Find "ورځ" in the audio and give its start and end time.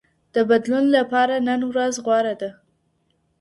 1.71-1.95